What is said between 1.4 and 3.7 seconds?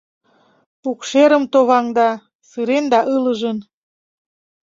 товаҥда, сырен да ылыжын.